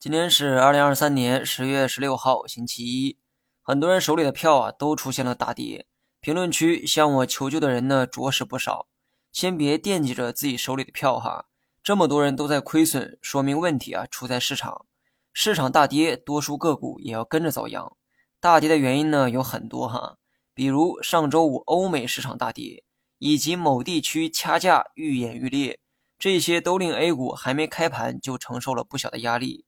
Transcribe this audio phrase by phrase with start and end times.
[0.00, 3.18] 今天是二零二三年十月十六号，星期一。
[3.60, 5.86] 很多人手里的票啊都出现了大跌，
[6.22, 8.88] 评论区向我求救的人呢着实不少。
[9.30, 11.44] 先别惦记着自己手里的票哈，
[11.82, 14.86] 这么多人都在亏损，说明问题啊出在市场。
[15.34, 17.94] 市场大跌，多数个股也要跟着遭殃。
[18.40, 20.16] 大跌的原因呢有很多哈，
[20.54, 22.84] 比如上周五欧美市场大跌，
[23.18, 25.78] 以及某地区掐架愈演愈烈，
[26.18, 29.66] 这些都令 A 股还没开盘就承受了不小的压力。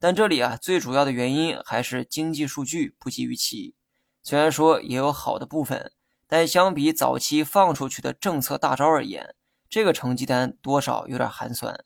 [0.00, 3.74] 但这里啊，最主要的原因还是经济数据不及预期。
[4.22, 5.90] 虽然说也有好的部分，
[6.26, 9.34] 但相比早期放出去的政策大招而言，
[9.68, 11.84] 这个成绩单多少有点寒酸。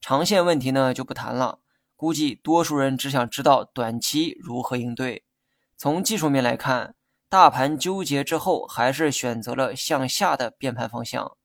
[0.00, 1.60] 长线问题呢就不谈了，
[1.96, 5.24] 估计多数人只想知道短期如何应对。
[5.76, 6.94] 从技术面来看，
[7.28, 11.36] 大盘纠结之后，还是选择了向下的变盘方向。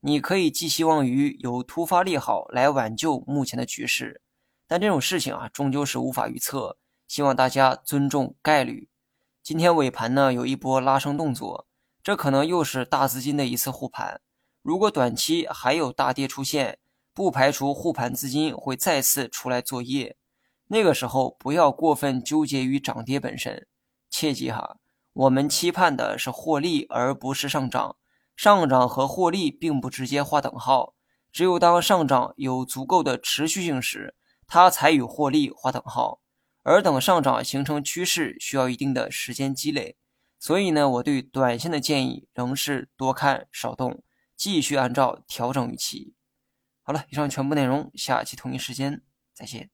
[0.00, 4.20] 你可以寄希望于有突发利好来挽救目前的局势。
[4.66, 6.78] 但这种事情啊，终究是无法预测。
[7.06, 8.88] 希望大家尊重概率。
[9.42, 11.66] 今天尾盘呢，有一波拉升动作，
[12.02, 14.22] 这可能又是大资金的一次护盘。
[14.62, 16.78] 如果短期还有大跌出现，
[17.12, 20.16] 不排除护盘资金会再次出来作业。
[20.68, 23.66] 那个时候不要过分纠结于涨跌本身，
[24.08, 24.78] 切记哈，
[25.12, 27.96] 我们期盼的是获利，而不是上涨。
[28.34, 30.94] 上涨和获利并不直接划等号，
[31.30, 34.14] 只有当上涨有足够的持续性时。
[34.46, 36.20] 它才与获利划等号，
[36.62, 39.96] 而等上涨形成趋势需要一定的时间积累，
[40.38, 44.02] 所以呢，我对短线的建议仍是多看少动，
[44.36, 46.14] 继续按照调整预期。
[46.82, 49.70] 好了，以上全部内容，下期同一时间再见。